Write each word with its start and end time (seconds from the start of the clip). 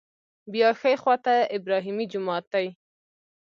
بیا 0.53 0.69
ښي 0.79 0.93
خوا 1.01 1.15
ته 1.25 1.33
ابراهیمي 1.57 2.05
جومات 2.11 2.45
دی. 2.53 2.67